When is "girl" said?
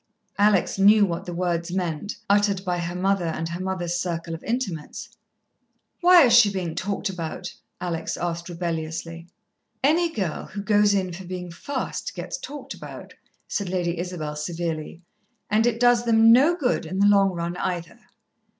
10.11-10.47